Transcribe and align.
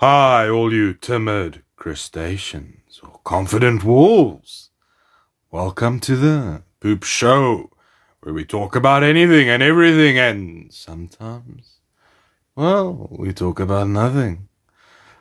Hi, 0.00 0.48
all 0.48 0.72
you 0.72 0.94
timid 0.94 1.62
crustaceans 1.76 3.00
or 3.02 3.20
confident 3.22 3.84
wolves. 3.84 4.70
Welcome 5.50 6.00
to 6.00 6.16
the 6.16 6.62
Poop 6.80 7.04
Show, 7.04 7.70
where 8.22 8.32
we 8.32 8.46
talk 8.46 8.74
about 8.74 9.02
anything 9.02 9.50
and 9.50 9.62
everything, 9.62 10.18
and 10.18 10.72
sometimes, 10.72 11.80
well, 12.56 13.08
we 13.10 13.34
talk 13.34 13.60
about 13.60 13.88
nothing. 13.88 14.48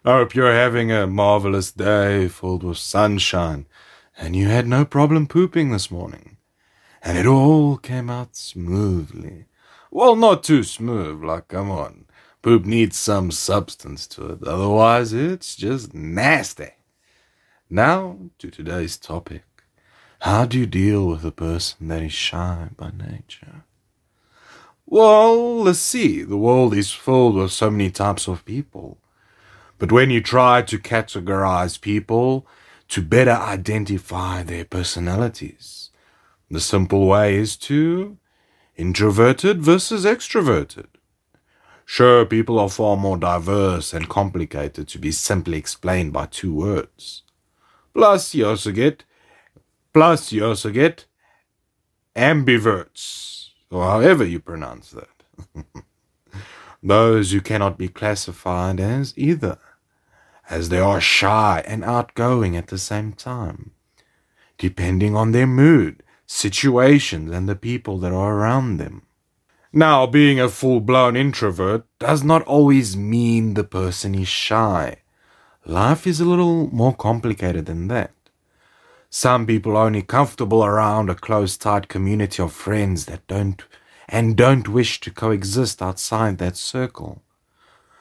I 0.05 0.13
hope 0.13 0.33
you're 0.33 0.53
having 0.53 0.93
a 0.93 1.07
marvelous 1.07 1.73
day 1.73 2.29
filled 2.29 2.63
with 2.63 2.77
sunshine, 2.77 3.65
and 4.17 4.33
you 4.33 4.47
had 4.47 4.65
no 4.65 4.85
problem 4.85 5.27
pooping 5.27 5.71
this 5.71 5.91
morning. 5.91 6.37
And 7.01 7.17
it 7.17 7.25
all 7.25 7.75
came 7.75 8.09
out 8.09 8.37
smoothly. 8.37 9.47
Well, 9.91 10.15
not 10.15 10.41
too 10.41 10.63
smooth, 10.63 11.21
like, 11.21 11.49
come 11.49 11.69
on. 11.69 12.05
Poop 12.41 12.65
needs 12.65 12.97
some 12.97 13.31
substance 13.31 14.07
to 14.07 14.31
it, 14.31 14.43
otherwise, 14.43 15.11
it's 15.11 15.55
just 15.55 15.93
nasty. 15.93 16.71
Now, 17.69 18.17
to 18.37 18.49
today's 18.49 18.97
topic. 18.97 19.43
How 20.21 20.45
do 20.45 20.57
you 20.57 20.65
deal 20.65 21.05
with 21.05 21.25
a 21.25 21.31
person 21.31 21.89
that 21.89 22.01
is 22.01 22.13
shy 22.13 22.69
by 22.77 22.91
nature? 22.91 23.63
Well, 24.85 25.63
let's 25.63 25.79
see. 25.79 26.23
The 26.23 26.37
world 26.37 26.73
is 26.73 26.91
filled 26.91 27.35
with 27.35 27.51
so 27.51 27.69
many 27.69 27.91
types 27.91 28.27
of 28.27 28.43
people. 28.43 28.97
But 29.77 29.91
when 29.91 30.09
you 30.09 30.21
try 30.21 30.61
to 30.63 30.79
categorize 30.79 31.79
people 31.79 32.47
to 32.87 33.01
better 33.01 33.31
identify 33.31 34.43
their 34.43 34.65
personalities, 34.65 35.91
the 36.49 36.59
simple 36.59 37.05
way 37.05 37.35
is 37.35 37.55
to 37.57 38.17
introverted 38.77 39.61
versus 39.61 40.05
extroverted. 40.05 40.87
Sure, 41.91 42.23
people 42.23 42.59
are 42.59 42.69
far 42.69 42.95
more 42.95 43.17
diverse 43.17 43.93
and 43.93 44.07
complicated 44.07 44.87
to 44.87 44.99
be 44.99 45.11
simply 45.11 45.57
explained 45.57 46.13
by 46.13 46.27
two 46.27 46.53
words. 46.53 47.23
Plus, 47.95 48.35
you 48.35 48.45
also 48.45 48.71
get, 48.71 49.05
plus 49.91 50.31
you 50.31 50.45
also 50.45 50.69
get 50.69 51.05
ambiverts, 52.15 53.49
or 53.71 53.85
however 53.85 54.23
you 54.23 54.39
pronounce 54.39 54.91
that. 54.91 55.65
Those 56.83 57.31
who 57.31 57.41
cannot 57.41 57.79
be 57.79 57.87
classified 57.87 58.79
as 58.79 59.15
either, 59.17 59.57
as 60.47 60.69
they 60.69 60.77
are 60.77 61.01
shy 61.01 61.63
and 61.65 61.83
outgoing 61.83 62.55
at 62.55 62.67
the 62.67 62.77
same 62.77 63.13
time, 63.13 63.71
depending 64.59 65.15
on 65.15 65.31
their 65.31 65.47
mood, 65.47 66.03
situations, 66.27 67.31
and 67.31 67.49
the 67.49 67.55
people 67.55 67.97
that 67.97 68.13
are 68.13 68.35
around 68.35 68.77
them. 68.77 69.01
Now, 69.71 70.07
being 70.07 70.39
a 70.39 70.49
full 70.49 70.79
blown 70.79 71.15
introvert 71.15 71.85
does 71.99 72.23
not 72.23 72.41
always 72.43 72.97
mean 72.97 73.53
the 73.53 73.63
person 73.63 74.15
is 74.15 74.27
shy. 74.27 74.97
Life 75.63 76.07
is 76.07 76.19
a 76.19 76.25
little 76.25 76.73
more 76.73 76.95
complicated 76.95 77.67
than 77.67 77.87
that. 77.89 78.11
Some 79.11 79.45
people 79.45 79.77
are 79.77 79.85
only 79.85 80.01
comfortable 80.01 80.65
around 80.65 81.11
a 81.11 81.15
close 81.15 81.55
tight 81.55 81.87
community 81.87 82.41
of 82.41 82.51
friends 82.51 83.05
that 83.05 83.27
don't 83.27 83.63
and 84.07 84.35
don't 84.35 84.67
wish 84.67 84.99
to 85.01 85.11
coexist 85.11 85.83
outside 85.83 86.39
that 86.39 86.57
circle. 86.57 87.21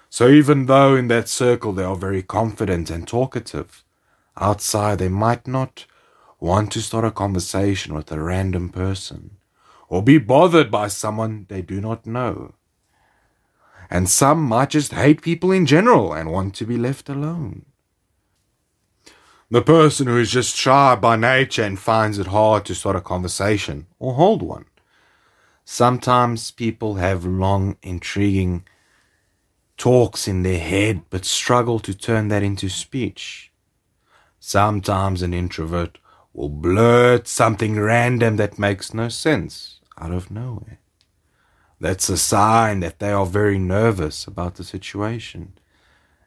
So 0.09 0.31
even 0.31 0.67
though 0.67 0.97
in 0.97 1.09
that 1.09 1.29
circle 1.29 1.75
they 1.75 1.85
are 1.85 1.97
very 1.97 2.23
confident 2.23 2.89
and 2.89 3.07
talkative, 3.07 3.85
outside 4.39 5.01
they 5.01 5.11
might 5.11 5.47
not 5.47 5.85
want 6.41 6.73
to 6.73 6.81
start 6.81 7.05
a 7.05 7.11
conversation 7.11 7.95
with 7.95 8.11
a 8.11 8.19
random 8.19 8.71
person 8.71 9.38
or 9.89 10.03
be 10.03 10.19
bothered 10.19 10.71
by 10.71 10.89
someone 10.89 11.47
they 11.49 11.63
do 11.63 11.81
not 11.81 12.07
know. 12.07 12.55
And 13.91 14.09
some 14.09 14.43
might 14.43 14.71
just 14.71 14.93
hate 14.93 15.23
people 15.23 15.51
in 15.51 15.65
general 15.65 16.13
and 16.13 16.31
want 16.31 16.55
to 16.57 16.67
be 16.67 16.77
left 16.77 17.09
alone. 17.09 17.65
The 19.51 19.63
person 19.63 20.07
who 20.07 20.19
is 20.19 20.31
just 20.31 20.55
shy 20.55 20.95
by 20.95 21.17
nature 21.17 21.63
and 21.63 21.79
finds 21.79 22.19
it 22.19 22.27
hard 22.27 22.67
to 22.67 22.75
start 22.75 22.97
a 22.97 23.01
conversation 23.01 23.87
or 23.99 24.15
hold 24.15 24.43
one. 24.43 24.67
Sometimes 25.65 26.51
people 26.51 26.97
have 26.97 27.25
long, 27.25 27.77
intriguing 27.83 28.65
talks 29.79 30.29
in 30.29 30.43
their 30.43 30.59
head 30.59 31.03
but 31.09 31.25
struggle 31.25 31.79
to 31.81 31.95
turn 31.95 32.29
that 32.29 32.43
into 32.43 32.69
speech. 32.69 33.51
Sometimes 34.39 35.23
an 35.23 35.33
introvert 35.33 35.97
will 36.35 36.51
blurt 36.51 37.27
something 37.27 37.81
random 37.81 38.37
that 38.37 38.59
makes 38.59 38.93
no 38.93 39.09
sense 39.09 39.78
out 40.01 40.13
of 40.13 40.31
nowhere. 40.31 40.79
That's 41.81 42.09
a 42.09 42.19
sign 42.19 42.81
that 42.81 42.99
they 42.99 43.11
are 43.11 43.27
very 43.27 43.59
nervous 43.59 44.27
about 44.27 44.57
the 44.57 44.65
situation, 44.65 45.53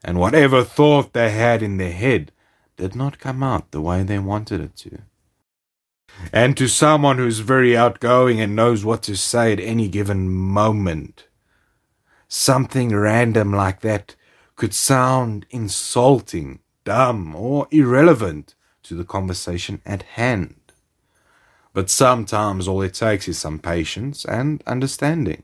and 0.04 0.20
whatever 0.20 0.64
thought 0.64 1.14
they 1.14 1.32
had 1.32 1.62
in 1.62 1.78
their 1.78 1.92
head 1.92 2.32
did 2.78 2.96
not 2.96 3.20
come 3.20 3.44
out 3.44 3.72
the 3.72 3.82
way 3.82 4.04
they 4.04 4.20
wanted 4.20 4.62
it 4.62 4.76
to. 4.78 5.00
And 6.32 6.56
to 6.58 6.68
someone 6.68 7.18
who's 7.18 7.40
very 7.40 7.76
outgoing 7.76 8.40
and 8.40 8.56
knows 8.56 8.84
what 8.86 9.04
to 9.04 9.16
say 9.16 9.52
at 9.54 9.60
any 9.60 9.88
given 9.88 10.30
moment, 10.30 11.28
something 12.28 12.96
random 12.96 13.52
like 13.54 13.82
that 13.82 14.16
could 14.56 14.74
sound 14.74 15.46
insulting, 15.50 16.60
dumb, 16.84 17.36
or 17.36 17.68
irrelevant 17.72 18.56
to 18.84 18.96
the 18.96 19.06
conversation 19.06 19.82
at 19.86 20.04
hand. 20.04 20.61
But 21.74 21.90
sometimes 21.90 22.68
all 22.68 22.82
it 22.82 22.94
takes 22.94 23.28
is 23.28 23.40
some 23.40 23.60
patience 23.60 24.26
and 24.26 24.62
understanding. 24.68 25.44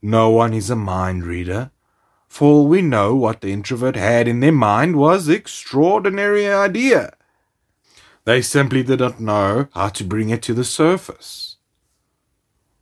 No 0.00 0.30
one 0.30 0.54
is 0.54 0.70
a 0.70 0.76
mind 0.76 1.24
reader, 1.24 1.72
for 2.28 2.48
all 2.48 2.68
we 2.68 2.80
know, 2.80 3.14
what 3.16 3.40
the 3.40 3.52
introvert 3.52 3.96
had 3.96 4.28
in 4.28 4.38
their 4.38 4.52
mind 4.52 4.96
was 4.96 5.28
extraordinary 5.28 6.48
idea. 6.48 7.12
They 8.24 8.40
simply 8.40 8.84
did 8.84 9.00
not 9.00 9.20
know 9.20 9.66
how 9.74 9.88
to 9.88 10.04
bring 10.04 10.30
it 10.30 10.42
to 10.42 10.54
the 10.54 10.64
surface, 10.64 11.56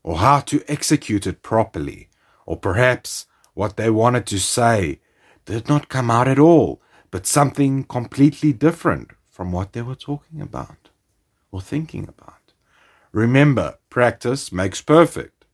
or 0.02 0.18
how 0.18 0.40
to 0.40 0.62
execute 0.68 1.26
it 1.26 1.42
properly, 1.42 2.10
or 2.44 2.58
perhaps 2.58 3.26
what 3.54 3.78
they 3.78 3.88
wanted 3.88 4.26
to 4.26 4.38
say 4.38 5.00
did 5.46 5.66
not 5.66 5.88
come 5.88 6.10
out 6.10 6.28
at 6.28 6.38
all, 6.38 6.82
but 7.10 7.26
something 7.26 7.84
completely 7.84 8.52
different 8.52 9.12
from 9.30 9.50
what 9.50 9.72
they 9.72 9.80
were 9.80 9.94
talking 9.94 10.42
about 10.42 10.90
or 11.50 11.60
thinking 11.60 12.08
about. 12.08 12.52
Remember, 13.12 13.78
practice 13.90 14.52
makes 14.52 14.80
perfect. 14.80 15.44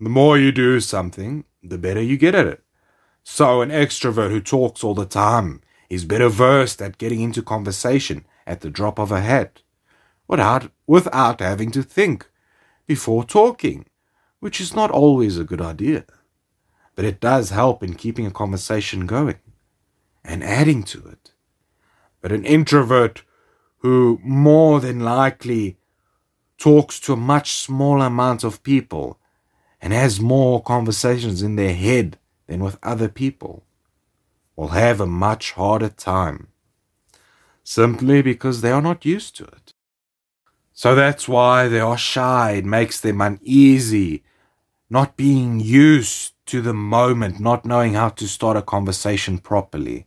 The 0.00 0.08
more 0.08 0.38
you 0.38 0.52
do 0.52 0.80
something, 0.80 1.44
the 1.62 1.78
better 1.78 2.02
you 2.02 2.16
get 2.16 2.34
at 2.34 2.46
it. 2.46 2.62
So, 3.24 3.60
an 3.60 3.70
extrovert 3.70 4.30
who 4.30 4.40
talks 4.40 4.82
all 4.82 4.94
the 4.94 5.06
time 5.06 5.60
is 5.88 6.04
better 6.04 6.28
versed 6.28 6.82
at 6.82 6.98
getting 6.98 7.20
into 7.20 7.42
conversation 7.42 8.24
at 8.46 8.60
the 8.60 8.70
drop 8.70 8.98
of 8.98 9.12
a 9.12 9.20
hat, 9.20 9.62
without, 10.26 10.70
without 10.86 11.40
having 11.40 11.70
to 11.70 11.82
think 11.82 12.28
before 12.86 13.24
talking, 13.24 13.86
which 14.40 14.60
is 14.60 14.74
not 14.74 14.90
always 14.90 15.38
a 15.38 15.44
good 15.44 15.60
idea. 15.60 16.04
But 16.96 17.04
it 17.04 17.20
does 17.20 17.50
help 17.50 17.82
in 17.82 17.94
keeping 17.94 18.26
a 18.26 18.30
conversation 18.30 19.06
going 19.06 19.38
and 20.24 20.42
adding 20.42 20.82
to 20.84 21.06
it. 21.06 21.32
But 22.20 22.32
an 22.32 22.44
introvert 22.44 23.22
who 23.82 24.20
more 24.22 24.80
than 24.80 25.00
likely 25.00 25.76
talks 26.56 27.00
to 27.00 27.12
a 27.12 27.16
much 27.16 27.52
smaller 27.52 28.06
amount 28.06 28.44
of 28.44 28.62
people 28.62 29.18
and 29.80 29.92
has 29.92 30.20
more 30.20 30.62
conversations 30.62 31.42
in 31.42 31.56
their 31.56 31.74
head 31.74 32.16
than 32.46 32.62
with 32.62 32.78
other 32.82 33.08
people 33.08 33.64
will 34.54 34.68
have 34.68 35.00
a 35.00 35.06
much 35.06 35.52
harder 35.52 35.88
time 35.88 36.46
simply 37.64 38.22
because 38.22 38.60
they 38.60 38.70
are 38.70 38.82
not 38.82 39.04
used 39.04 39.36
to 39.36 39.44
it. 39.44 39.74
So 40.72 40.94
that's 40.94 41.28
why 41.28 41.68
they 41.68 41.80
are 41.80 41.98
shy. 41.98 42.52
It 42.52 42.64
makes 42.64 43.00
them 43.00 43.20
uneasy, 43.20 44.22
not 44.88 45.16
being 45.16 45.58
used 45.58 46.34
to 46.46 46.60
the 46.60 46.74
moment, 46.74 47.40
not 47.40 47.64
knowing 47.64 47.94
how 47.94 48.10
to 48.10 48.28
start 48.28 48.56
a 48.56 48.62
conversation 48.62 49.38
properly, 49.38 50.06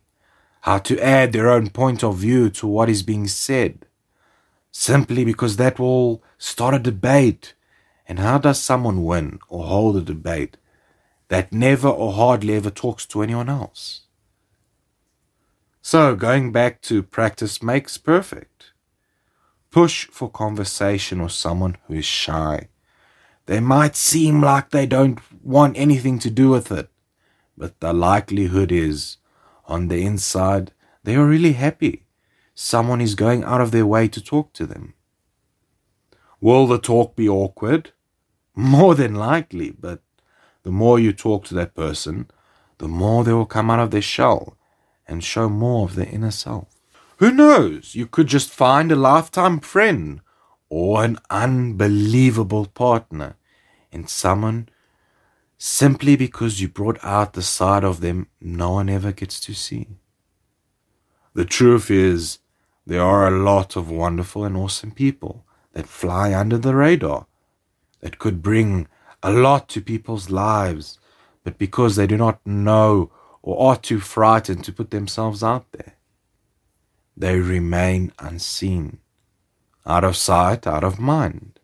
how 0.66 0.78
to 0.78 1.00
add 1.00 1.32
their 1.32 1.48
own 1.48 1.70
point 1.70 2.04
of 2.04 2.18
view 2.18 2.50
to 2.50 2.66
what 2.66 2.90
is 2.90 3.02
being 3.02 3.26
said, 3.26 3.86
simply 4.70 5.24
because 5.24 5.56
that 5.56 5.78
will 5.78 6.22
start 6.36 6.74
a 6.74 6.78
debate. 6.78 7.54
And 8.08 8.18
how 8.20 8.38
does 8.38 8.60
someone 8.60 9.04
win 9.04 9.40
or 9.48 9.64
hold 9.64 9.96
a 9.96 10.00
debate 10.00 10.58
that 11.28 11.52
never 11.52 11.88
or 11.88 12.12
hardly 12.12 12.54
ever 12.54 12.70
talks 12.70 13.06
to 13.06 13.22
anyone 13.22 13.48
else. 13.48 14.02
So, 15.82 16.16
going 16.16 16.52
back 16.52 16.82
to 16.82 17.02
practice 17.02 17.62
makes 17.62 17.96
perfect. 17.96 18.72
Push 19.70 20.08
for 20.08 20.30
conversation 20.30 21.22
with 21.22 21.32
someone 21.32 21.76
who 21.86 21.94
is 21.94 22.04
shy. 22.04 22.68
They 23.46 23.60
might 23.60 23.94
seem 23.94 24.40
like 24.40 24.70
they 24.70 24.86
don't 24.86 25.20
want 25.44 25.78
anything 25.78 26.18
to 26.20 26.30
do 26.30 26.48
with 26.48 26.72
it, 26.72 26.88
but 27.56 27.78
the 27.80 27.92
likelihood 27.92 28.72
is, 28.72 29.18
on 29.66 29.88
the 29.88 30.04
inside, 30.04 30.72
they 31.04 31.16
are 31.16 31.26
really 31.26 31.52
happy. 31.52 32.06
Someone 32.54 33.00
is 33.00 33.14
going 33.14 33.44
out 33.44 33.60
of 33.60 33.70
their 33.70 33.86
way 33.86 34.08
to 34.08 34.20
talk 34.20 34.52
to 34.54 34.66
them. 34.66 34.94
Will 36.40 36.66
the 36.66 36.78
talk 36.78 37.16
be 37.16 37.28
awkward? 37.28 37.92
More 38.54 38.94
than 38.94 39.14
likely, 39.14 39.70
but 39.70 40.00
the 40.62 40.70
more 40.70 40.98
you 40.98 41.12
talk 41.12 41.44
to 41.44 41.54
that 41.54 41.74
person, 41.74 42.28
the 42.78 42.88
more 42.88 43.22
they 43.22 43.32
will 43.32 43.46
come 43.46 43.70
out 43.70 43.78
of 43.78 43.90
their 43.90 44.02
shell 44.02 44.56
and 45.06 45.22
show 45.22 45.48
more 45.48 45.84
of 45.84 45.94
their 45.94 46.08
inner 46.08 46.30
self. 46.30 46.74
Who 47.18 47.30
knows? 47.30 47.94
You 47.94 48.06
could 48.06 48.26
just 48.26 48.50
find 48.50 48.90
a 48.90 48.96
lifetime 48.96 49.60
friend 49.60 50.20
or 50.68 51.04
an 51.04 51.18
unbelievable 51.30 52.66
partner 52.66 53.36
in 53.92 54.06
someone 54.06 54.68
simply 55.58 56.16
because 56.16 56.60
you 56.60 56.68
brought 56.68 57.02
out 57.02 57.32
the 57.32 57.42
side 57.42 57.84
of 57.84 58.00
them 58.00 58.28
no 58.40 58.72
one 58.72 58.88
ever 58.88 59.12
gets 59.12 59.40
to 59.40 59.54
see. 59.54 59.86
The 61.34 61.44
truth 61.44 61.90
is, 61.90 62.38
there 62.86 63.02
are 63.02 63.26
a 63.26 63.42
lot 63.42 63.76
of 63.76 63.90
wonderful 63.90 64.44
and 64.44 64.56
awesome 64.56 64.92
people 64.92 65.44
that 65.72 65.88
fly 65.88 66.32
under 66.32 66.56
the 66.58 66.74
radar, 66.74 67.26
that 68.00 68.18
could 68.18 68.42
bring 68.42 68.86
a 69.22 69.30
lot 69.30 69.68
to 69.70 69.80
people's 69.80 70.30
lives, 70.30 70.98
but 71.42 71.58
because 71.58 71.96
they 71.96 72.06
do 72.06 72.16
not 72.16 72.40
know 72.46 73.10
or 73.42 73.70
are 73.70 73.76
too 73.76 74.00
frightened 74.00 74.64
to 74.64 74.72
put 74.72 74.90
themselves 74.90 75.42
out 75.42 75.70
there, 75.72 75.94
they 77.16 77.38
remain 77.38 78.12
unseen, 78.18 78.98
out 79.86 80.04
of 80.04 80.16
sight, 80.16 80.66
out 80.66 80.84
of 80.84 80.98
mind. 80.98 81.55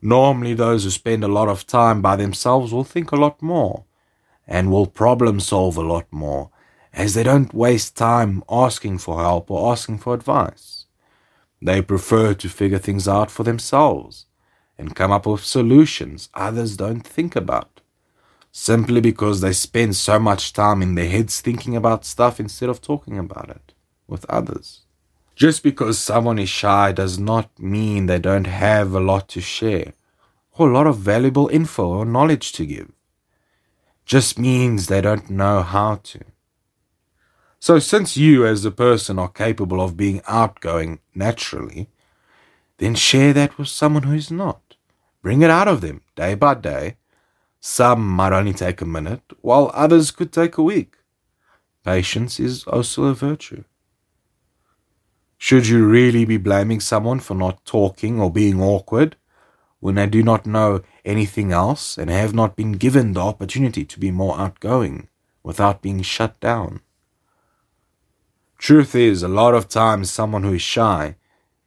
Normally, 0.00 0.54
those 0.54 0.84
who 0.84 0.90
spend 0.90 1.24
a 1.24 1.28
lot 1.28 1.48
of 1.48 1.66
time 1.66 2.00
by 2.00 2.16
themselves 2.16 2.72
will 2.72 2.84
think 2.84 3.10
a 3.10 3.16
lot 3.16 3.42
more 3.42 3.84
and 4.46 4.70
will 4.70 4.86
problem 4.86 5.40
solve 5.40 5.76
a 5.76 5.82
lot 5.82 6.06
more, 6.10 6.50
as 6.92 7.14
they 7.14 7.22
don't 7.22 7.52
waste 7.52 7.96
time 7.96 8.42
asking 8.48 8.98
for 8.98 9.20
help 9.20 9.50
or 9.50 9.70
asking 9.70 9.98
for 9.98 10.14
advice. 10.14 10.86
They 11.60 11.82
prefer 11.82 12.34
to 12.34 12.48
figure 12.48 12.78
things 12.78 13.06
out 13.06 13.30
for 13.30 13.42
themselves 13.42 14.26
and 14.78 14.94
come 14.94 15.10
up 15.10 15.26
with 15.26 15.44
solutions 15.44 16.28
others 16.32 16.76
don't 16.76 17.06
think 17.06 17.36
about, 17.36 17.80
simply 18.52 19.00
because 19.00 19.40
they 19.40 19.52
spend 19.52 19.96
so 19.96 20.18
much 20.18 20.52
time 20.52 20.80
in 20.80 20.94
their 20.94 21.10
heads 21.10 21.40
thinking 21.40 21.76
about 21.76 22.04
stuff 22.04 22.40
instead 22.40 22.68
of 22.68 22.80
talking 22.80 23.18
about 23.18 23.50
it 23.50 23.74
with 24.06 24.24
others. 24.30 24.86
Just 25.38 25.62
because 25.62 26.00
someone 26.00 26.40
is 26.40 26.48
shy 26.48 26.90
does 26.90 27.16
not 27.16 27.56
mean 27.60 28.06
they 28.06 28.18
don't 28.18 28.48
have 28.48 28.92
a 28.92 28.98
lot 28.98 29.28
to 29.28 29.40
share 29.40 29.92
or 30.54 30.68
a 30.68 30.74
lot 30.74 30.88
of 30.88 30.98
valuable 30.98 31.46
info 31.46 31.86
or 31.86 32.04
knowledge 32.04 32.50
to 32.50 32.66
give. 32.66 32.90
Just 34.04 34.36
means 34.36 34.88
they 34.88 35.00
don't 35.00 35.30
know 35.30 35.62
how 35.62 36.00
to. 36.10 36.22
So, 37.60 37.78
since 37.78 38.16
you 38.16 38.46
as 38.46 38.64
a 38.64 38.72
person 38.72 39.16
are 39.20 39.28
capable 39.28 39.80
of 39.80 39.96
being 39.96 40.22
outgoing 40.26 40.98
naturally, 41.14 41.88
then 42.78 42.96
share 42.96 43.32
that 43.32 43.58
with 43.58 43.68
someone 43.68 44.02
who 44.02 44.14
is 44.14 44.32
not. 44.32 44.74
Bring 45.22 45.42
it 45.42 45.50
out 45.50 45.68
of 45.68 45.82
them 45.82 46.02
day 46.16 46.34
by 46.34 46.54
day. 46.54 46.96
Some 47.60 48.08
might 48.08 48.32
only 48.32 48.54
take 48.54 48.80
a 48.80 48.86
minute, 48.86 49.22
while 49.40 49.70
others 49.72 50.10
could 50.10 50.32
take 50.32 50.58
a 50.58 50.64
week. 50.64 50.96
Patience 51.84 52.40
is 52.40 52.64
also 52.64 53.04
a 53.04 53.14
virtue. 53.14 53.62
Should 55.38 55.68
you 55.68 55.86
really 55.86 56.24
be 56.24 56.36
blaming 56.36 56.80
someone 56.80 57.20
for 57.20 57.34
not 57.34 57.64
talking 57.64 58.20
or 58.20 58.30
being 58.30 58.60
awkward 58.60 59.16
when 59.78 59.94
they 59.94 60.08
do 60.08 60.22
not 60.22 60.46
know 60.46 60.82
anything 61.04 61.52
else 61.52 61.96
and 61.96 62.10
have 62.10 62.34
not 62.34 62.56
been 62.56 62.72
given 62.72 63.12
the 63.12 63.20
opportunity 63.20 63.84
to 63.84 64.00
be 64.00 64.10
more 64.10 64.38
outgoing 64.38 65.08
without 65.44 65.80
being 65.80 66.02
shut 66.02 66.38
down? 66.40 66.80
Truth 68.58 68.96
is, 68.96 69.22
a 69.22 69.28
lot 69.28 69.54
of 69.54 69.68
times 69.68 70.10
someone 70.10 70.42
who 70.42 70.54
is 70.54 70.62
shy 70.62 71.14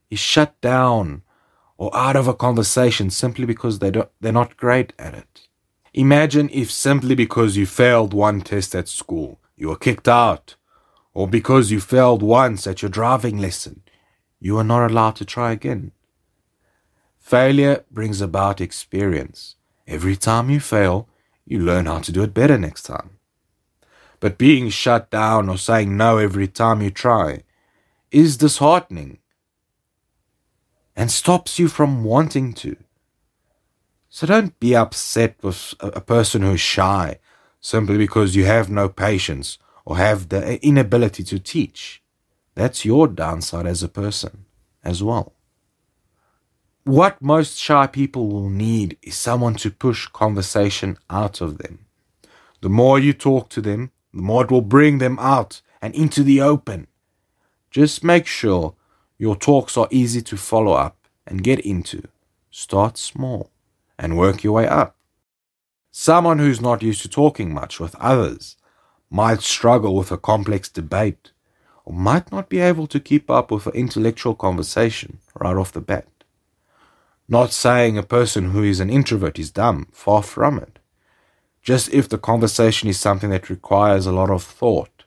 is 0.10 0.20
shut 0.20 0.60
down 0.60 1.24
or 1.78 1.96
out 1.96 2.18
of 2.18 2.28
a 2.28 2.34
conversation 2.34 3.10
simply 3.10 3.46
because 3.46 3.80
they 3.80 3.90
don't, 3.90 4.10
they're 4.20 4.34
not 4.34 4.58
great 4.58 4.92
at 5.00 5.14
it. 5.14 5.48
Imagine 5.94 6.50
if 6.52 6.70
simply 6.70 7.16
because 7.16 7.56
you 7.56 7.66
failed 7.66 8.14
one 8.14 8.42
test 8.42 8.76
at 8.76 8.90
school, 8.90 9.40
you 9.56 9.70
were 9.70 9.78
kicked 9.78 10.10
out, 10.10 10.56
or 11.14 11.28
because 11.28 11.72
you 11.72 11.80
failed 11.80 12.24
once 12.24 12.66
at 12.66 12.82
your 12.82 12.90
driving 12.90 13.38
lesson, 13.38 13.82
you 14.40 14.58
are 14.58 14.64
not 14.64 14.90
allowed 14.90 15.16
to 15.18 15.26
try 15.26 15.52
again. 15.52 15.92
Failure 17.20 17.86
brings 17.92 18.22
about 18.22 18.62
experience. 18.62 19.56
Every 19.88 20.16
time 20.16 20.50
you 20.50 20.60
fail, 20.60 21.08
you 21.46 21.60
learn 21.60 21.86
how 21.86 22.00
to 22.00 22.12
do 22.12 22.24
it 22.24 22.34
better 22.34 22.58
next 22.58 22.84
time. 22.84 23.18
But 24.20 24.38
being 24.38 24.70
shut 24.70 25.10
down 25.10 25.50
or 25.50 25.58
saying 25.58 25.96
no 25.98 26.18
every 26.18 26.48
time 26.48 26.82
you 26.82 26.92
try 26.92 27.44
is 28.12 28.38
disheartening 28.38 29.20
and 30.96 31.12
stops 31.12 31.58
you 31.58 31.68
from 31.68 32.04
wanting 32.04 32.54
to. 32.54 32.76
So 34.10 34.28
don't 34.28 34.60
be 34.60 34.76
upset 34.76 35.36
with 35.42 35.74
a 35.80 36.02
person 36.02 36.42
who's 36.42 36.62
shy 36.62 37.20
simply 37.62 37.98
because 37.98 38.36
you 38.36 38.46
have 38.46 38.70
no 38.70 38.90
patience 38.90 39.58
or 39.86 39.98
have 39.98 40.30
the 40.30 40.64
inability 40.66 41.24
to 41.24 41.40
teach. 41.40 42.02
That's 42.56 42.86
your 42.86 43.08
downside 43.08 43.66
as 43.66 43.84
a 43.84 43.88
person 43.88 44.46
as 44.84 45.02
well. 45.02 45.34
What 46.84 47.22
most 47.22 47.58
shy 47.58 47.88
people 47.88 48.28
will 48.28 48.50
need 48.50 48.98
is 49.04 49.16
someone 49.16 49.56
to 49.56 49.70
push 49.70 50.08
conversation 50.08 50.98
out 51.10 51.40
of 51.40 51.60
them. 51.60 51.86
The 52.62 52.70
more 52.70 53.00
you 53.00 53.14
talk 53.14 53.50
to 53.50 53.62
them, 53.62 53.92
the 54.14 54.22
more 54.22 54.44
it 54.44 54.52
will 54.52 54.62
bring 54.62 54.98
them 54.98 55.18
out 55.20 55.62
and 55.82 55.94
into 55.96 56.24
the 56.24 56.42
open. 56.42 56.88
Just 57.70 58.04
make 58.04 58.26
sure 58.26 58.76
your 59.18 59.36
talks 59.36 59.78
are 59.78 59.88
easy 59.92 60.22
to 60.24 60.38
follow 60.38 60.74
up 60.74 60.98
and 61.26 61.44
get 61.44 61.60
into. 61.60 62.04
Start 62.50 62.98
small 62.98 63.52
and 63.98 64.18
work 64.18 64.44
your 64.44 64.54
way 64.54 64.68
up. 64.68 64.96
Someone 65.92 66.40
who's 66.40 66.62
not 66.62 66.82
used 66.82 67.02
to 67.04 67.10
talking 67.10 67.54
much 67.54 67.80
with 67.80 67.96
others 67.96 68.58
might 69.12 69.42
struggle 69.42 69.94
with 69.94 70.10
a 70.10 70.18
complex 70.18 70.70
debate 70.70 71.32
or 71.84 71.94
might 71.94 72.32
not 72.32 72.48
be 72.48 72.60
able 72.60 72.88
to 72.88 73.00
keep 73.00 73.30
up 73.30 73.52
with 73.52 73.68
an 73.68 73.74
intellectual 73.74 74.34
conversation 74.34 75.20
right 75.38 75.58
off 75.58 75.74
the 75.74 75.82
bat. 75.82 76.08
Not 77.28 77.52
saying 77.52 77.98
a 77.98 78.04
person 78.04 78.52
who 78.52 78.64
is 78.64 78.80
an 78.80 78.90
introvert 78.90 79.38
is 79.38 79.52
dumb, 79.52 79.88
far 79.92 80.24
from 80.24 80.58
it. 80.58 80.80
Just 81.62 81.94
if 81.94 82.08
the 82.08 82.18
conversation 82.18 82.88
is 82.90 83.00
something 83.00 83.30
that 83.32 83.50
requires 83.50 84.06
a 84.06 84.12
lot 84.14 84.30
of 84.30 84.44
thought, 84.44 85.04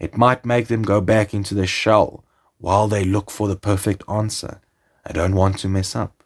it 0.00 0.16
might 0.16 0.44
make 0.44 0.68
them 0.68 0.82
go 0.82 1.00
back 1.00 1.34
into 1.34 1.54
their 1.54 1.66
shell 1.66 2.24
while 2.58 2.88
they 2.88 3.04
look 3.04 3.30
for 3.30 3.48
the 3.48 3.56
perfect 3.56 4.02
answer. 4.08 4.60
I 5.04 5.12
don't 5.12 5.36
want 5.36 5.58
to 5.58 5.68
mess 5.68 5.94
up. 5.94 6.24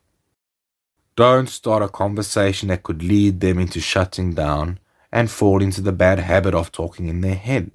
Don't 1.16 1.48
start 1.48 1.82
a 1.82 1.88
conversation 1.88 2.68
that 2.68 2.84
could 2.84 3.02
lead 3.02 3.40
them 3.40 3.58
into 3.58 3.80
shutting 3.80 4.32
down 4.32 4.78
and 5.12 5.30
fall 5.30 5.62
into 5.62 5.80
the 5.80 5.92
bad 5.92 6.18
habit 6.18 6.54
of 6.54 6.72
talking 6.72 7.08
in 7.08 7.20
their 7.20 7.34
head. 7.34 7.70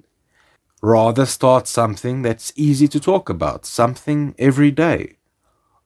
Rather 0.82 1.26
start 1.26 1.66
something 1.66 2.22
that's 2.22 2.52
easy 2.56 2.88
to 2.88 3.00
talk 3.00 3.28
about, 3.28 3.66
something 3.66 4.34
every 4.38 4.70
day. 4.70 5.16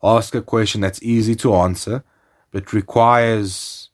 Ask 0.03 0.35
a 0.35 0.43
question 0.43 0.81
that's 0.81 1.03
easy 1.03 1.35
to 1.37 1.55
answer, 1.55 2.05
but 2.51 2.73
requires 2.73 3.91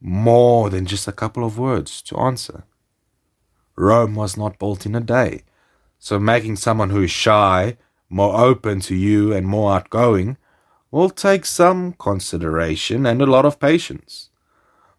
more 0.00 0.70
than 0.70 0.86
just 0.86 1.06
a 1.08 1.12
couple 1.12 1.44
of 1.44 1.58
words 1.58 2.02
to 2.02 2.16
answer. 2.16 2.64
Rome 3.76 4.14
was 4.14 4.36
not 4.36 4.58
built 4.58 4.86
in 4.86 4.94
a 4.94 5.00
day, 5.00 5.42
so 5.98 6.18
making 6.18 6.56
someone 6.56 6.90
who 6.90 7.02
is 7.02 7.10
shy 7.10 7.76
more 8.10 8.44
open 8.44 8.80
to 8.80 8.96
you 8.96 9.32
and 9.32 9.46
more 9.46 9.72
outgoing, 9.72 10.36
will 10.90 11.10
take 11.10 11.46
some 11.46 11.92
consideration 11.92 13.06
and 13.06 13.22
a 13.22 13.26
lot 13.26 13.46
of 13.46 13.60
patience. 13.60 14.29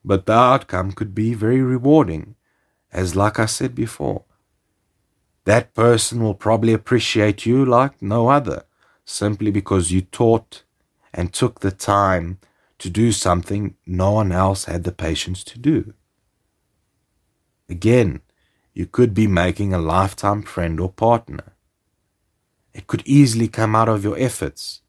But 0.04 0.26
the 0.26 0.34
outcome 0.34 0.92
could 0.94 1.14
be 1.14 1.34
very 1.34 1.62
rewarding, 1.62 2.36
as 2.92 3.16
like 3.16 3.40
I 3.40 3.46
said 3.46 3.76
before. 3.76 4.24
That 5.46 5.74
person 5.74 6.24
will 6.24 6.36
probably 6.36 6.74
appreciate 6.74 7.46
you 7.46 7.66
like 7.66 8.02
no 8.02 8.30
other, 8.30 8.64
simply 9.06 9.52
because 9.52 9.92
you 9.92 10.02
taught 10.02 10.64
and 11.14 11.34
took 11.34 11.60
the 11.60 11.72
time 11.72 12.40
to 12.80 12.90
do 12.90 13.12
something 13.12 13.76
no 13.86 14.12
one 14.12 14.32
else 14.32 14.66
had 14.66 14.84
the 14.84 14.92
patience 14.92 15.44
to 15.44 15.60
do. 15.60 15.94
Again, 17.70 18.22
you 18.74 18.86
could 18.86 19.14
be 19.14 19.28
making 19.28 19.74
a 19.74 19.80
lifetime 19.80 20.44
friend 20.44 20.80
or 20.80 20.92
partner. 20.92 21.54
It 22.74 22.88
could 22.88 23.04
easily 23.06 23.48
come 23.48 23.76
out 23.76 23.90
of 23.90 24.04
your 24.04 24.18
efforts. 24.18 24.82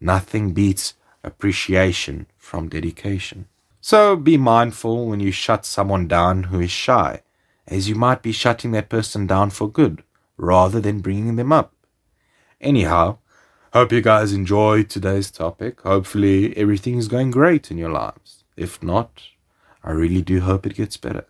Nothing 0.00 0.52
beats 0.52 0.94
appreciation 1.24 2.26
from 2.36 2.68
dedication. 2.68 3.46
So 3.80 4.16
be 4.16 4.36
mindful 4.36 5.06
when 5.06 5.20
you 5.20 5.30
shut 5.30 5.64
someone 5.64 6.08
down 6.08 6.44
who 6.44 6.60
is 6.60 6.70
shy, 6.70 7.22
as 7.66 7.88
you 7.88 7.94
might 7.94 8.22
be 8.22 8.32
shutting 8.32 8.72
that 8.72 8.88
person 8.88 9.26
down 9.26 9.50
for 9.50 9.70
good 9.70 10.02
rather 10.36 10.80
than 10.80 11.00
bringing 11.00 11.36
them 11.36 11.52
up. 11.52 11.74
Anyhow, 12.60 13.18
hope 13.72 13.92
you 13.92 14.00
guys 14.00 14.32
enjoyed 14.32 14.88
today's 14.88 15.30
topic. 15.30 15.80
Hopefully, 15.82 16.56
everything 16.56 16.96
is 16.96 17.08
going 17.08 17.30
great 17.30 17.70
in 17.70 17.78
your 17.78 17.90
lives. 17.90 18.44
If 18.56 18.82
not, 18.82 19.22
I 19.84 19.92
really 19.92 20.22
do 20.22 20.40
hope 20.40 20.66
it 20.66 20.74
gets 20.74 20.96
better. 20.96 21.26